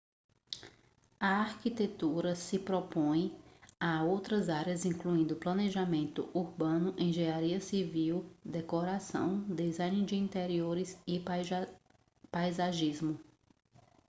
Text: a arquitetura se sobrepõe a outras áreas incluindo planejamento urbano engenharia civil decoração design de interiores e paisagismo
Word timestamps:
a 1.19 1.27
arquitetura 1.41 2.31
se 2.35 2.57
sobrepõe 2.59 3.21
a 3.79 3.91
outras 4.13 4.49
áreas 4.55 4.83
incluindo 4.91 5.35
planejamento 5.43 6.25
urbano 6.43 6.89
engenharia 7.05 7.59
civil 7.69 8.15
decoração 8.55 9.27
design 9.63 10.03
de 10.07 10.15
interiores 10.15 10.97
e 11.13 11.21
paisagismo 12.31 13.13